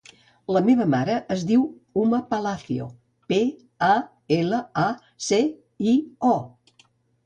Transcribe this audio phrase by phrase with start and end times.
[0.55, 1.67] La meva mare es diu
[2.05, 2.89] Uma Palacio:
[3.35, 3.41] pe,
[3.93, 3.93] a,
[4.43, 4.91] ela, a,
[5.31, 5.43] ce,
[5.95, 5.99] i,
[6.37, 6.39] o.